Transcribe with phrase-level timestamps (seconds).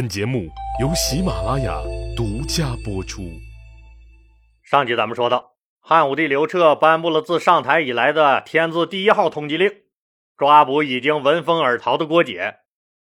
[0.00, 0.48] 本节目
[0.80, 1.78] 由喜马拉雅
[2.16, 3.20] 独家播出。
[4.62, 9.70] 上集咱们说到，汉武帝刘彻颁布了自上台以来的天字第一号通缉令，
[10.38, 12.60] 抓捕已经闻风而逃的郭解。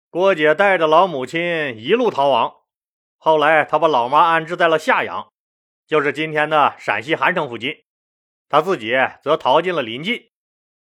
[0.10, 2.52] 郭解带着老母亲一路逃亡，
[3.18, 5.32] 后来他把老妈安置在了夏阳，
[5.88, 7.74] 就是今天的陕西韩城附近，
[8.50, 10.22] 他自己则逃进了临晋，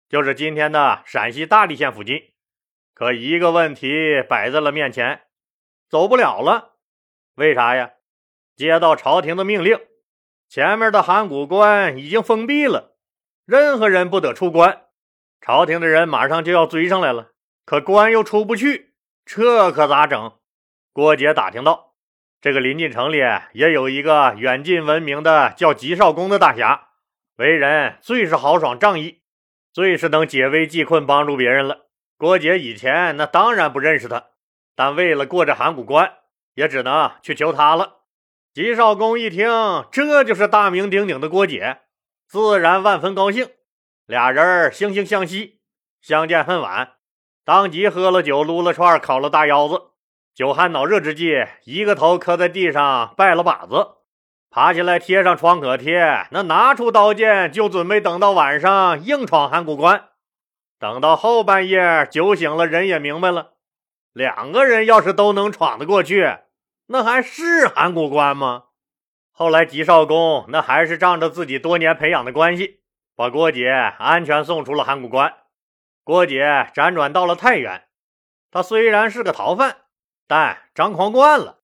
[0.08, 2.20] 就是今天的陕西大荔县附近。
[2.92, 5.20] 可一个问题摆在了面前。
[5.92, 6.76] 走不了了，
[7.34, 7.90] 为啥呀？
[8.56, 9.78] 接到朝廷的命令，
[10.48, 12.96] 前面的函谷关已经封闭了，
[13.44, 14.84] 任何人不得出关。
[15.42, 17.32] 朝廷的人马上就要追上来了，
[17.66, 18.94] 可关又出不去，
[19.26, 20.32] 这可咋整？
[20.94, 21.92] 郭杰打听到，
[22.40, 23.18] 这个临近城里
[23.52, 26.88] 也有一个远近闻名的叫吉少公的大侠，
[27.36, 29.20] 为人最是豪爽仗义，
[29.70, 31.88] 最是能解危济困，帮助别人了。
[32.16, 34.28] 郭杰以前那当然不认识他。
[34.74, 36.12] 但为了过这函谷关，
[36.54, 37.98] 也只能去求他了。
[38.54, 39.48] 吉少公一听，
[39.90, 41.80] 这就是大名鼎鼎的郭解，
[42.28, 43.48] 自然万分高兴。
[44.06, 45.60] 俩人惺惺相惜，
[46.00, 46.92] 相见恨晚，
[47.44, 49.92] 当即喝了酒，撸了串，烤了大腰子。
[50.34, 53.88] 酒酣脑热之际，一个头磕在地上，拜了把子，
[54.50, 60.08] 爬起来贴上创可贴，那拿出刀剑，就准备等到晚上硬闯函谷关。
[60.78, 63.51] 等到后半夜，酒醒了，人也明白了。
[64.12, 66.36] 两个人要是都能闯得过去，
[66.86, 68.64] 那还是函谷关吗？
[69.30, 72.80] 后来吉少公那还是仗着自己多年培养的关系，
[73.16, 75.34] 把郭解安全送出了函谷关。
[76.04, 77.84] 郭解辗转到了太原，
[78.50, 79.78] 他虽然是个逃犯，
[80.26, 81.60] 但张狂惯了，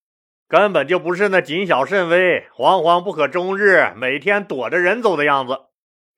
[0.48, 5.66] 根本就不是那谨小慎微、惶惶不可终日、每天躲着人走的样子。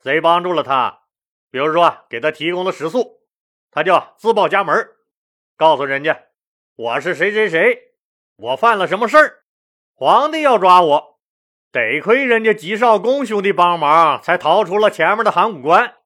[0.03, 1.01] 谁帮助了他？
[1.51, 3.23] 比如说给他提供了食宿，
[3.73, 4.89] 他就自报家门。
[5.61, 6.29] 告诉人家，
[6.75, 7.93] 我是谁谁谁，
[8.37, 9.43] 我犯了什么事儿，
[9.95, 11.19] 皇帝要抓我，
[11.71, 15.97] 得亏人家吉少公兄弟帮忙，才逃出了前面的函谷关。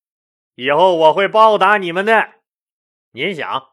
[0.57, 2.31] 以后我会报答你们的。
[3.13, 3.69] 您想，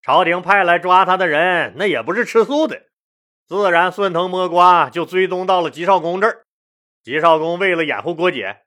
[0.00, 2.86] 朝廷派来抓他的人，那也不是吃素的，
[3.46, 6.46] 自然顺藤摸瓜就追踪到了吉少公这儿。
[7.02, 8.62] 吉少公为了掩护郭姐，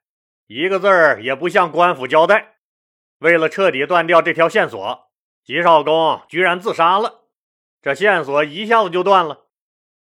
[0.46, 2.58] 一个字儿也不向官府交代。
[3.18, 5.09] 为了彻底断掉这条线索。
[5.44, 7.22] 吉少公居然自杀了，
[7.82, 9.46] 这线索一下子就断了。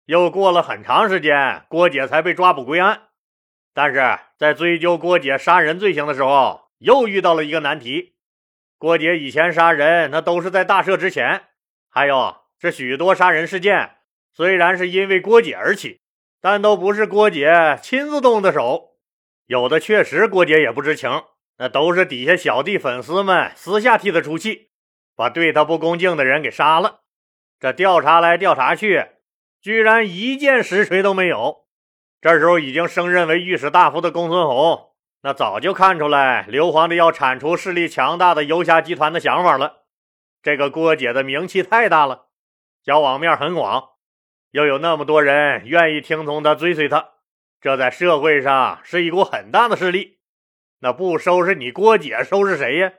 [0.06, 3.08] 又过了很长时间，郭姐才被抓捕归案。
[3.74, 8.14] 但是在追究郭姐杀人罪行的时候，又遇到了一个难题。
[8.78, 11.44] 郭姐以前杀人，那都是在大赦之前。
[11.88, 13.96] 还有这许多杀人事件，
[14.32, 16.00] 虽然是因为郭姐而起，
[16.40, 18.96] 但都不是郭姐亲自动的手。
[19.46, 21.10] 有的确实郭姐也不知情，
[21.58, 24.70] 那都是底下小弟粉丝们私下替他出气。
[25.16, 27.00] 把对他不恭敬的人给杀了，
[27.58, 29.06] 这调查来调查去，
[29.60, 31.64] 居然一件实锤都没有。
[32.20, 34.90] 这时候已经升任为御史大夫的公孙弘，
[35.22, 39.84] 那早就看出来刘皇帝要铲除势力强大的游侠集团的想法了。
[40.42, 42.26] 这个郭姐的名气太大了，
[42.82, 43.90] 交往面很广，
[44.50, 47.10] 又有那么多人愿意听从他、追随他，
[47.60, 50.18] 这在社会上是一股很大的势力。
[50.80, 52.92] 那不收拾你郭姐，收拾谁呀？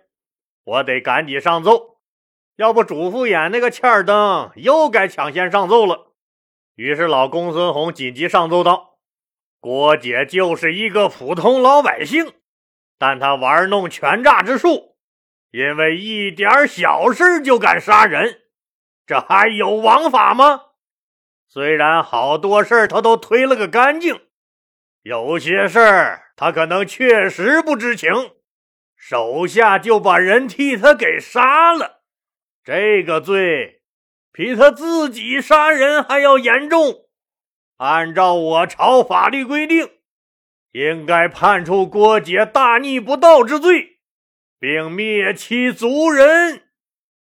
[0.63, 1.96] 我得赶紧上奏。
[2.57, 6.13] 要不，主父偃那个欠儿灯又该抢先上奏了。
[6.73, 8.97] 于是，老公孙弘紧急上奏道
[9.61, 12.33] ：“郭姐就是一个普通老百姓，
[12.97, 14.95] 但他玩弄权诈之术，
[15.51, 18.41] 因为一点小事就敢杀人，
[19.05, 20.61] 这还有王法吗？
[21.47, 24.19] 虽然好多事他都推了个干净，
[25.03, 28.09] 有些事儿他可能确实不知情，
[28.95, 31.96] 手下就把人替他给杀了。”
[32.67, 33.79] 这个罪
[34.33, 37.05] 比他自己杀人还要严重。
[37.77, 39.89] 按照我朝法律规定，
[40.73, 43.99] 应该判处郭解大逆不道之罪，
[44.59, 46.63] 并灭其族人。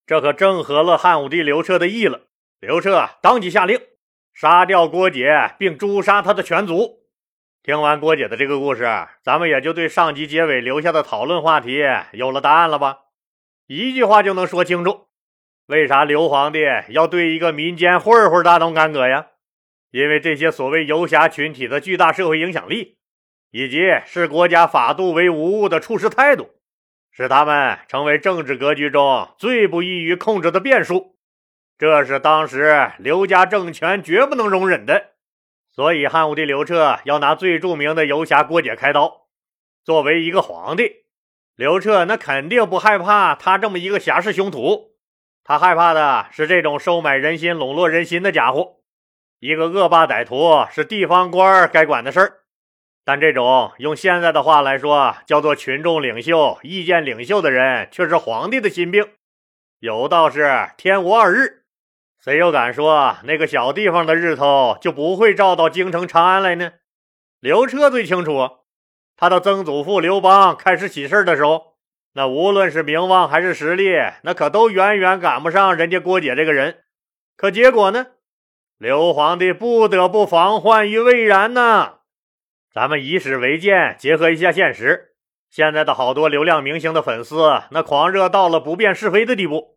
[0.06, 2.28] 这可正合了汉武帝刘彻的意了。
[2.61, 3.81] 刘彻当即下令
[4.33, 7.00] 杀掉郭解，并诛杀他的全族。
[7.64, 8.85] 听完郭解的这个故事，
[9.25, 11.82] 咱们也就对上集结尾留下的讨论话题
[12.12, 12.99] 有了答案了吧？
[13.67, 15.08] 一句话就能说清楚。
[15.66, 19.28] 为啥刘皇帝要对一个民间混混大动干戈呀？
[19.90, 22.99] 因为这些所谓游侠群体的巨大社会影响力，
[23.50, 26.50] 以及视国家法度为无物的处事态度，
[27.11, 31.16] 使他们成为政治格局中最不易于控制的变数。
[31.78, 35.12] 这是当时刘家政权绝不能容忍的。
[35.72, 39.28] 所以汉武帝刘彻要拿最著名的游侠郭解开刀。
[39.82, 41.05] 作为一个皇帝，
[41.56, 44.94] 刘彻那肯定不害怕他这么一个侠士凶徒。
[45.44, 48.76] 他害怕的是这种收买人心、笼络人心的家伙。
[49.41, 52.41] 一个恶霸歹徒是地方官该管的事儿。
[53.05, 59.06] 但这种用现在的话来说，叫做群众领袖、意见领袖的人，却是皇帝的心病。
[59.81, 61.64] 有道是天无二日，
[62.19, 66.73] 谁又敢说那个小地方的日头就不会照到京城长安来呢？
[67.41, 68.61] 刘彻最清楚，
[69.14, 71.74] 他的曾祖父刘邦开始起事的时候，
[72.14, 76.84] 那无论是名望还是实力，那可都远远赶不上人家郭姐这个人。
[77.37, 78.06] 可结果呢？
[78.78, 81.94] 刘皇帝不得不防患于未然呢。
[82.72, 85.14] 咱们以史为鉴，结合一下现实。
[85.50, 89.76] 现在的好多流量明星的粉丝，那狂热到了不辨是非的地步。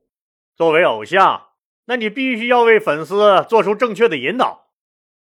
[0.55, 1.49] 作为偶像，
[1.85, 4.67] 那你必须要为粉丝做出正确的引导，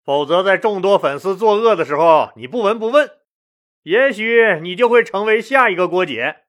[0.04, 3.10] 否则在众多粉丝作恶的时候，你不闻不问，
[3.84, 6.45] 也许你就会成为下一个郭姐。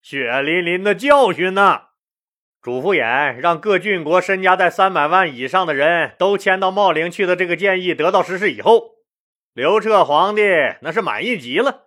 [0.00, 1.82] 血淋淋的教训呢！
[2.60, 8.96] 主父偃让各郡国身家在三百万以上的人都迁到茂陵去的这个建议得到实施以后。
[9.52, 10.42] 刘彻皇帝
[10.80, 11.86] 那是满意极了，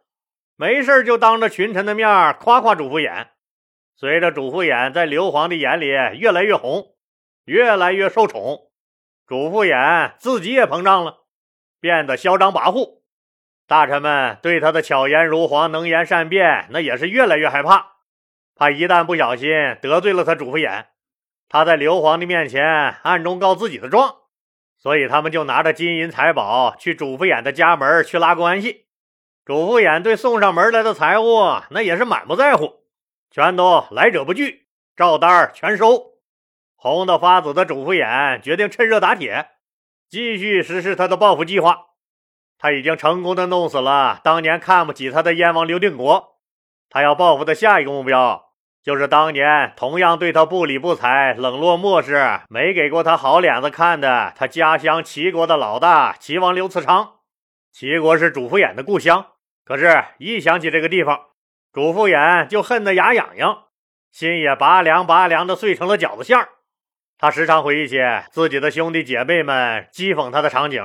[0.56, 3.28] 没事就当着群臣的面夸夸主父偃。
[3.96, 5.88] 随着主父偃在刘皇帝眼里
[6.18, 6.96] 越来越红，
[7.46, 8.72] 越来越受宠，
[9.28, 11.25] 主父偃自己也膨胀了，
[11.80, 13.02] 变得嚣张跋扈。
[13.68, 17.91] 大臣们对他的巧言如簧、能言善辩，那也是越来越害怕，
[18.62, 19.50] 他一旦不小心
[19.81, 20.86] 得罪了他主父偃，
[21.50, 22.63] 他在刘皇帝面前
[23.02, 24.18] 暗中告自己的状。
[24.78, 28.86] 所以他们就拿着金银财宝去主父偃的家门去拉关系。
[29.46, 32.84] 主父偃对送上门来的财物那也是满不在乎，
[33.31, 36.12] 全都来者不拒，照单全收。
[36.75, 39.48] 红得发紫的主父偃决定趁热打铁，
[40.08, 41.86] 继续实施他的报复计划。
[42.60, 46.38] 他已经成功的弄死了当年看不起他的燕王刘定国，
[46.92, 48.50] 他要报复的下一个目标。
[48.83, 57.18] 就是当年同样对他不理不睬、冷落漠视、没给过他好脸子看的他家乡齐国的老大齐王刘慈昌。
[57.72, 59.28] 齐国是主父偃的故乡，
[59.63, 61.19] 可是，一想起这个地方，
[61.72, 63.66] 主父偃就恨得牙痒痒，
[64.12, 66.50] 心也拔凉拔凉的碎成了饺子馅儿。
[67.19, 68.00] 他时常回忆起
[68.31, 70.84] 自己的兄弟姐妹们讥讽他的场景，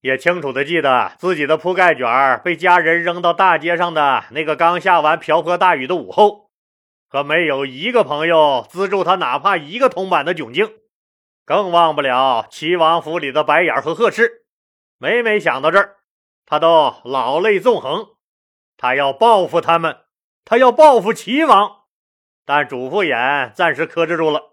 [0.00, 6.45] 也清楚的记得自己的铺盖卷被家人扔到大街上的那个刚下完瓢泼大雨的午后。
[7.16, 10.70] 可没有一个朋友资助他，哪怕一个铜板的窘境，
[11.46, 14.44] 更忘不了齐王府里的白眼和呵斥。
[14.98, 15.96] 每每想到这儿，
[16.44, 18.08] 他都老泪纵横。
[18.76, 19.96] 他要报复他们，
[20.44, 21.84] 他要报复齐王。
[22.44, 24.50] 但主父偃暂时克制住了，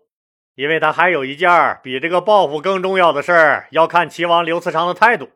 [0.56, 5.32] 因为他还有一件比这个报复更重要的事儿，要看齐王刘慈昌的态度。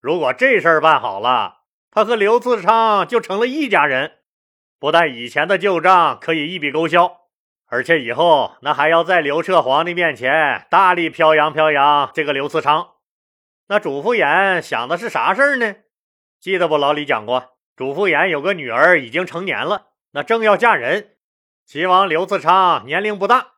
[0.00, 4.20] 如果这事儿办好了，他和刘慈昌就成了一家人。
[4.82, 7.20] 不但以前的旧账可以一笔勾销，
[7.68, 12.88] 而且以后那还要在刘彻皇帝面前大力飘扬飘扬这个刘慈昌。
[13.68, 15.76] 那主父偃想的是啥事儿呢？
[16.40, 16.76] 记得不？
[16.76, 21.10] 老李讲过，主父偃有个女儿已经成年了，那正要嫁人。
[21.64, 23.52] 齐王刘慈昌年龄不大，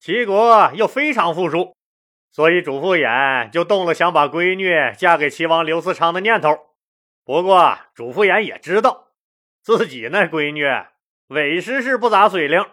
[0.00, 1.76] 齐国又非常富庶，
[2.32, 6.58] 所以主父偃就动了想把闺女嫁给齐王刘慈昌的念头。
[7.22, 9.08] 不过主父偃也知道。
[9.62, 10.64] 自己那闺女，
[11.28, 12.64] 委实是不咋水灵。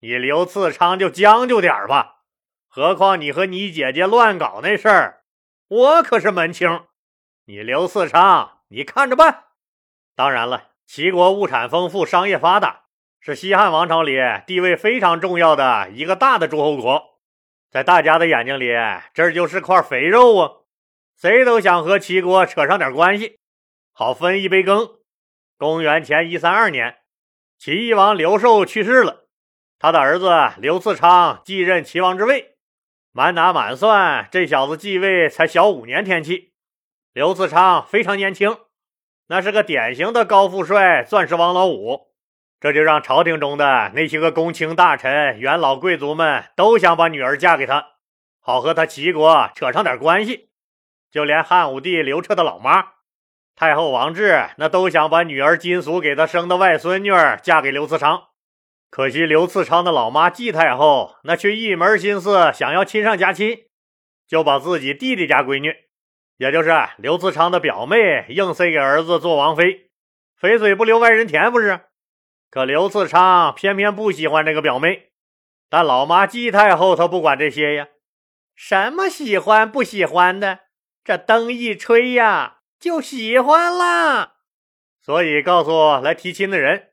[0.00, 2.22] 你刘次昌就将就点吧，
[2.68, 5.24] 何况你和你姐姐乱搞那事儿，
[5.68, 6.86] 我可是门清。
[7.46, 9.44] 你刘次昌，你看着办。
[10.16, 12.84] 当然了，齐国物产丰富，商业发达，
[13.20, 14.16] 是西汉王朝里
[14.46, 17.20] 地位非常重要的一个大的诸侯国，
[17.70, 18.72] 在大家的眼睛里，
[19.12, 20.52] 这就是块肥肉啊！
[21.16, 23.40] 谁都想和齐国扯上点关系，
[23.92, 24.98] 好分一杯羹。
[25.64, 26.98] 公元前一三二年，
[27.56, 29.28] 齐王刘寿去世了，
[29.78, 30.28] 他的儿子
[30.58, 32.56] 刘次昌继任齐王之位。
[33.12, 36.52] 满打满算，这小子继位才小五年天气。
[37.14, 38.58] 刘次昌非常年轻，
[39.28, 42.08] 那是个典型的高富帅、钻石王老五，
[42.60, 47.92] 这就让朝廷中的那些个公卿大臣、元老贵族们都想把女儿嫁给他，
[48.38, 50.50] 好和他齐国扯上点关系。
[51.10, 52.92] 就连汉武帝刘彻的老妈。
[53.56, 58.24] 太后王志那都想把女儿金俗给他生的外孙女儿嫁给刘慈昌，
[58.90, 63.66] 可惜刘慈昌的老妈季太后那却一门心思想要亲上加亲，
[64.26, 65.72] 就把自己弟弟家闺女，
[66.36, 69.90] 也就是刘慈昌的表妹，硬塞给儿子做王妃，
[70.36, 71.80] 肥水不流外人田，不是？
[72.50, 75.12] 可刘慈昌偏偏不喜欢这个表妹，
[75.70, 77.86] 但老妈季太后她不管这些呀，
[78.56, 80.60] 什么喜欢不喜欢的，
[81.04, 82.53] 这灯一吹呀。
[82.84, 84.34] 就喜欢啦，
[85.00, 86.88] 所以告诉来提亲的人：“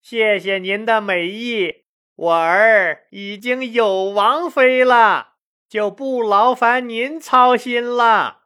[0.00, 5.34] 谢谢您的美意，我儿已经有王妃了，
[5.68, 8.44] 就不劳烦您操心了。”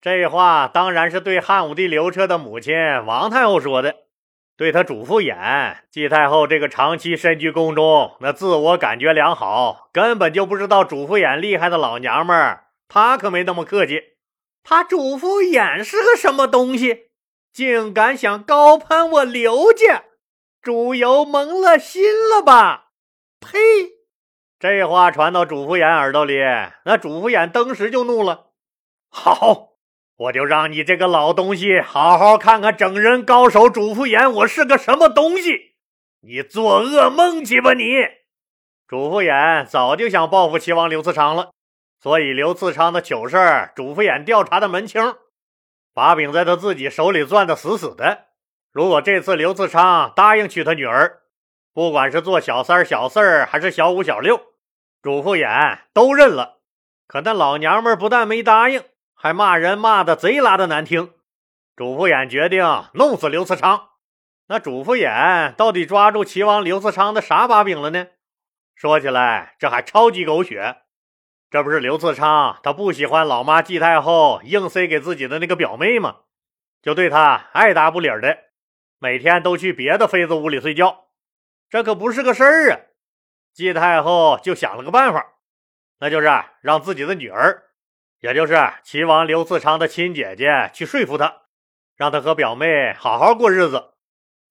[0.00, 2.74] 这话当然是对汉武帝刘彻的母亲
[3.04, 3.94] 王太后说的，
[4.56, 14.11] 对他主父偃季太后这个长期身居宫中，那自我感觉良好，根本就不知道主父偃厉害的老娘们儿，她可没那么客气。
[14.62, 17.10] 他主父偃是个什么东西，
[17.52, 20.04] 竟敢想高攀我刘家？
[20.60, 22.90] 主游蒙了心了吧？
[23.40, 23.58] 呸！
[24.58, 26.38] 这话传到主父偃耳朵里，
[26.84, 28.52] 那主父偃当时就怒了。
[29.08, 29.70] 好。
[30.16, 35.72] 我就让你这个老东西好好看看整人高手主父偃我是个什么东西！
[36.20, 37.82] 你做噩梦去吧你！
[38.86, 41.50] 主父偃早就想报复齐王刘次长了，
[42.02, 45.14] 所以刘次昌的糗事儿，主父偃调查的门清，
[45.94, 48.24] 把柄在他自己手里攥得死死的。
[48.72, 51.20] 如果这次刘次昌答应娶他女儿，
[51.72, 54.40] 不管是做小三、小四儿，还是小五、小六，
[55.00, 56.58] 主父偃都认了。
[57.06, 58.82] 可那老娘们不但没答应。
[59.14, 61.12] 还骂人骂的贼拉的难听，
[61.76, 63.90] 主父偃决定弄死刘次昌。
[64.48, 68.08] 那主父偃到底抓住齐王刘次昌的啥把柄了呢？
[68.74, 70.81] 说起来这还超级狗血，
[71.52, 76.20] 这不是刘次昌他不喜欢老妈季太后硬塞给自己的那个表妹吗？
[76.80, 78.38] 就对他爱答不理的，
[78.98, 81.08] 每天都去别的妃子屋里睡觉，
[81.68, 82.80] 这可不是个事儿啊！
[83.52, 85.34] 季太后就想了个办法，
[86.00, 87.64] 那就是让自己的女儿。
[88.20, 91.42] 也就是齐王刘次昌的亲姐姐去说服他，
[91.96, 93.90] 让他和表妹好好过日子。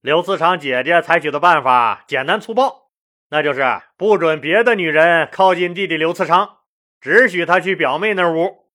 [0.02, 2.92] 刘次昌姐姐采取的办法简单粗暴，
[3.32, 6.58] 那就是不准别的女人靠近弟弟刘次昌，
[7.02, 8.68] 只许他去表妹那屋。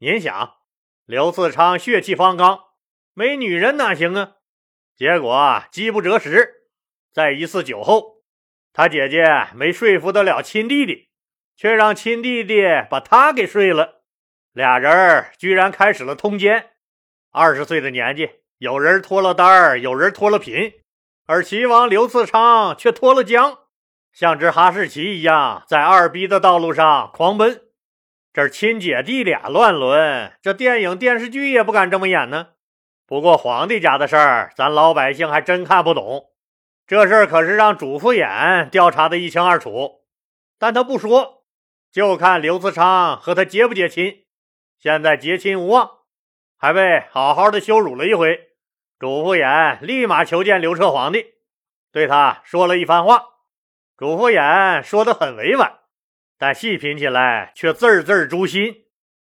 [0.00, 0.56] 您想，
[1.06, 2.60] 刘次昌血气方刚，
[3.14, 4.36] 没女人哪行啊？
[4.94, 6.66] 结果饥不择食，
[7.10, 8.22] 在一次酒后，
[8.74, 11.08] 他姐姐没说服得了亲弟弟，
[11.56, 14.02] 却让亲弟弟把他给睡了。
[14.52, 16.72] 俩人居然开始了通奸，
[17.32, 20.74] 二十岁的年纪，有人脱了单儿，有人脱了贫，
[21.24, 23.60] 而齐王刘次昌却脱了缰，
[24.12, 27.68] 像只哈士奇一样在二逼的道路上狂奔。
[28.32, 32.50] 这亲姐弟俩乱伦，这电影电视剧也不敢这么演呢。
[33.04, 36.30] 不过皇帝家的事儿，咱老百姓还真看不懂。
[36.86, 40.02] 这事儿可是让主父偃调查的一清二楚，
[40.60, 41.42] 但他不说，
[41.90, 44.24] 就看刘次昌和他结不结亲。
[44.78, 45.90] 现在结亲无望，
[46.56, 48.50] 还被好好的羞辱了一回。
[49.00, 51.34] 主父偃立马求见刘彻皇帝，
[51.90, 53.24] 对他说了一番话。
[53.96, 55.80] 主父偃说的很委婉，
[56.40, 58.86] 但细品起来却字字诛心。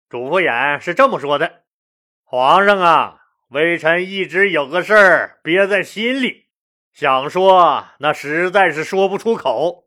[0.10, 1.62] 主父偃是这么说的
[2.25, 6.48] ：“皇上啊，微臣一直有个事儿憋在心里，
[6.91, 9.84] 想说那实在是说不出口，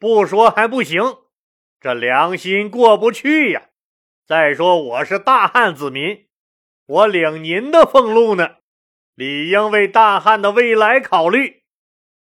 [0.00, 1.00] 不说还不行，
[1.80, 3.68] 这良心过不去呀。”
[4.26, 6.26] 再说我是大汉子民，
[6.86, 8.56] 我领您的俸禄呢，
[9.14, 11.62] 理应为大汉的未来考虑，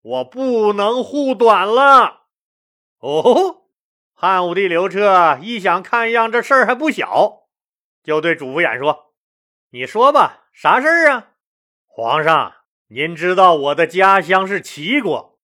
[0.00, 2.22] 我不能护短了。
[3.00, 3.59] 哦，
[4.22, 7.44] 汉武帝刘彻一想，看样这事儿还不小，
[8.02, 9.14] 就对主父偃说
[9.72, 11.28] ：“你说吧，啥事儿啊？”
[11.88, 12.52] 皇上，
[12.88, 15.38] 您知道我的家乡是齐国，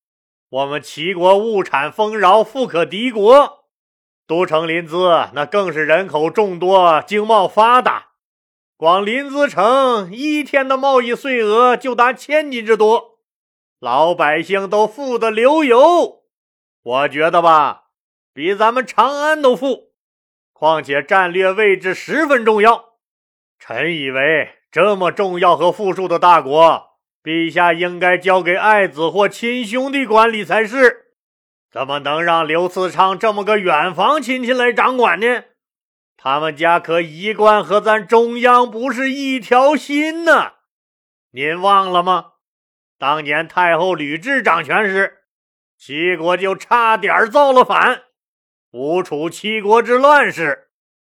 [0.49, 3.65] 我们齐国物产丰饶，富可敌国。
[4.27, 8.09] 都城临淄，那更是人口众多，经贸发达。
[8.75, 13.21] 光临淄城一天的贸易税额就达千金之多，
[13.79, 16.25] 老百姓都富得流油。
[16.83, 17.85] 我觉得吧，
[18.37, 19.93] 比咱们长安都富。
[20.53, 22.89] 况且战略位置十分重要，
[23.57, 31.07] 臣以为这么重要和富庶的大国，陛下应该交给爱子或亲兄弟管理才是。
[31.71, 35.45] 怎么能让刘次昌这么个远房亲戚来掌管呢？
[36.15, 40.51] 他们家可一贯和咱中央不是一条心呢。
[41.31, 42.33] 您忘了吗？
[42.99, 45.23] 当年太后吕雉掌权时，
[45.75, 48.03] 齐国就差点造了反，
[48.77, 50.67] 吴楚七国之乱事，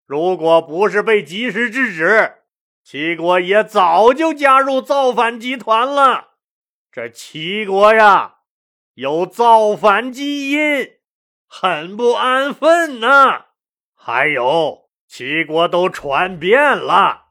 [0.06, 2.36] 如果不是被及时制止，
[2.84, 6.34] 齐国也早就加入造反集团了。
[6.92, 8.36] 这齐国呀！
[8.94, 10.88] 有造反基因，
[11.48, 13.46] 很不安分呐。
[13.96, 17.30] 还有，齐国都传遍了，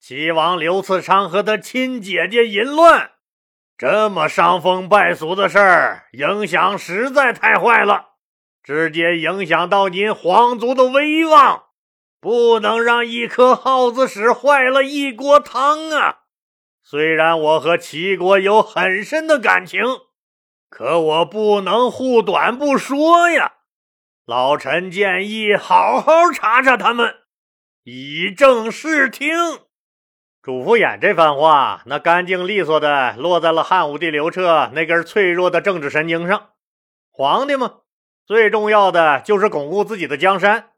[0.00, 3.10] 齐王刘次昌和他亲姐姐淫乱，
[3.76, 8.15] 这么伤风败俗的事儿，影响实在太坏了，
[8.66, 11.66] 直接影响到您皇族的威望，
[12.20, 16.22] 不能让一颗耗子屎坏了一锅汤啊！
[16.82, 19.84] 虽然我和齐国有很深的感情。
[20.68, 23.52] 可我不能护短不说呀！
[24.24, 27.14] 老臣建议好好查查他们，
[27.84, 29.30] 以正视听。
[30.42, 36.50] 主父偃这番话，那干净利索的落在了汉武帝刘彻那根脆弱的政治神经上。
[37.12, 37.82] 皇帝嘛，
[38.26, 40.70] 最重要的就是巩固自己的江山，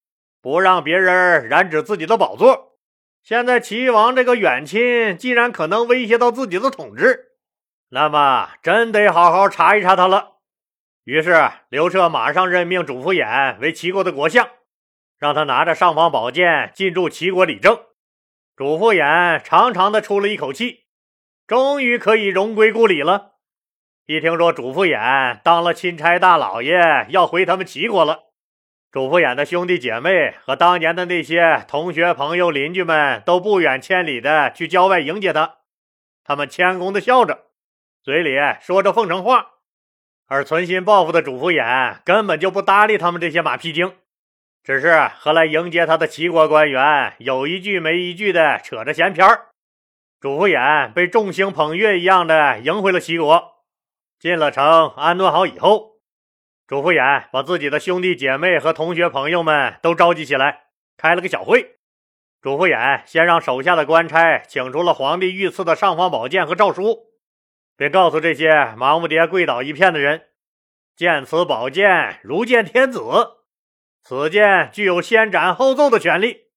[0.43, 2.76] 不让别人染指自己的宝座。
[3.23, 7.33] 现在齐王这个远亲，既然可能威胁到自己的统治，
[7.88, 10.37] 那么真得好好查一查他了。
[11.05, 14.47] 于是刘彻马上任命主父偃为齐国的国相，
[15.19, 17.81] 让他拿着尚方宝剑进驻齐国理政。
[18.55, 20.85] 主父偃长长的出了一口气，
[21.47, 23.38] 终于可以荣归故里了。
[24.10, 28.20] 一听说主父偃当了钦差大老爷，要回他们齐国了。
[28.90, 35.56] 主父偃的兄弟姐妹和当年的那些同学、朋友、邻居们都不远千里的去郊外迎接他，
[36.24, 37.48] 他们谦恭的笑着，
[38.02, 39.48] 嘴里说着奉承话，
[40.26, 43.92] 而存心报复的主父偃根本就不搭理他们这些马屁精，
[44.64, 49.48] 只是和来迎接他的齐国官员有一句没一句的扯着闲篇儿。
[50.18, 53.57] 主父偃被众星捧月一样的迎回了齐国，
[54.18, 55.98] 进了城安顿好以后。
[56.66, 60.64] 主父偃把自己的兄弟姐妹和同学朋友们都召集起来，
[60.96, 61.78] 开了个小会。
[62.42, 67.06] 主父偃先让手下的官差请出了皇帝御赐的尚方宝剑和诏书，
[67.76, 70.26] 并告诉这些忙不迭跪倒一片的人
[70.94, 73.00] ：“见此宝剑，如见天子。
[74.02, 76.48] 此剑具有先斩后奏的权利，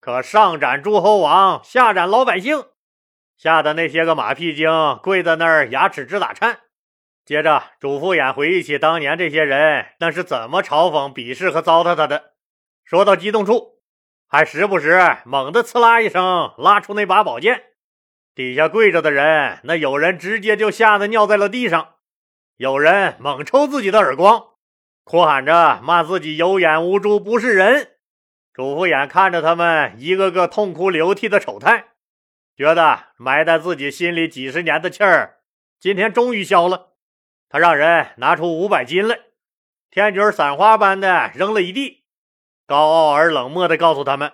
[0.00, 2.64] 可上斩诸侯王，下斩老百姓。”
[3.38, 4.68] 吓得那些个马屁精
[5.02, 6.60] 跪在那儿，牙齿直打颤。
[7.24, 12.32] 接着，主父偃回忆起当年这些人那是怎么嘲讽、鄙视和糟蹋他的。
[12.84, 13.80] 说到激动处，
[14.26, 17.62] 还时不时猛地“刺啦”一声拉出那把宝剑。
[18.34, 21.94] 底下跪着的人，那有人直接就吓得尿在了地上，
[22.56, 24.42] 有人猛抽自己的耳光，
[25.04, 27.90] 哭喊着骂自己有眼无珠、不是人。
[28.52, 31.84] 主父偃看着他们一个个痛哭流涕的丑态，
[32.56, 35.38] 觉得埋在自己心里几十年的气儿，
[35.78, 36.91] 今天终于消了。
[37.52, 39.20] 他让人拿出五百金来，
[39.90, 42.06] 天军散花般的扔了一地，
[42.66, 44.32] 高傲而冷漠的告诉他们：“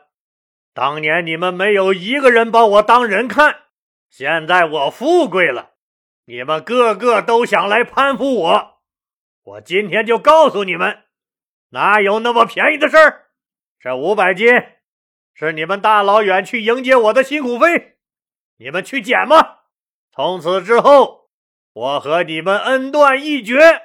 [0.73, 3.63] 当年你们没有一个人把我当人看，
[4.09, 5.73] 现在我富贵了，
[6.27, 8.79] 你们个个都想来攀附我。
[9.43, 11.03] 我今天就告诉你们，
[11.71, 13.31] 哪有那么便宜的事儿？
[13.81, 14.47] 这五百金
[15.35, 17.97] 是你们大老远去迎接我的辛苦费，
[18.59, 19.65] 你们去捡吧。
[20.13, 21.18] 从此之后。”
[21.73, 23.83] 我和你们恩断义绝，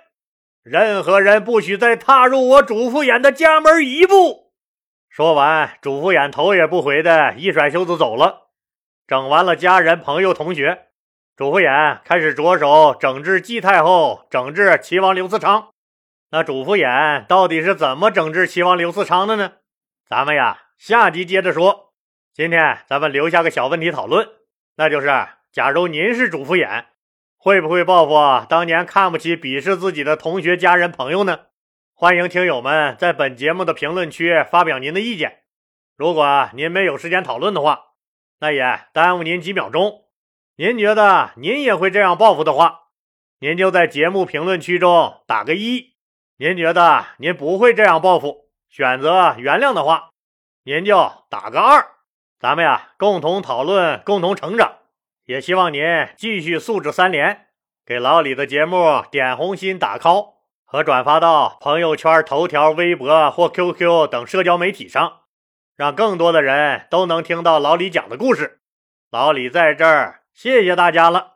[0.64, 4.52] 任何人不许再踏入我主父偃的家门一步。
[5.10, 8.50] 说完，主父偃头也不回的一甩袖子走了。
[9.06, 10.88] 整完了家人、朋友、同学，
[11.36, 15.70] 主父偃开始着手整治季太后，整治齐王刘嗣昌。
[16.32, 19.52] 那主父偃到底是怎么整治齐王刘嗣昌的呢？
[20.08, 21.94] 咱们呀，下集接着说。
[22.34, 24.28] 今天咱们留下个小问题讨论，
[24.78, 25.08] 那就是：
[25.52, 26.86] 假如您是主父偃。
[27.44, 31.42] 会不会报复当年看不起、鄙视自己的同学、家人、朋友呢？
[31.94, 35.40] 欢迎听友们在本节目的评论区发表您的意见。
[35.98, 37.88] 如果您没有时间讨论的话，
[38.40, 40.06] 那也耽误您几秒钟。
[40.56, 42.84] 您觉得您也会这样报复的话，
[43.40, 45.96] 您就在节目评论区中打个一；
[46.38, 50.12] 您觉得您不会这样报复，选择原谅的话，
[50.64, 51.86] 您就打个二。
[52.40, 54.78] 咱们呀，共同讨论，共同成长。
[55.26, 55.84] 也希望您
[56.18, 57.48] 继续素质三连，
[57.86, 60.34] 给老李的节目点红心、打 call
[60.66, 65.22] 和转发到朋友圈、头条、微博或 QQ 等社交媒体上，
[65.78, 68.60] 让更多的人都能听到老李讲的故事。
[69.12, 71.33] 老李在这儿，谢谢大家了。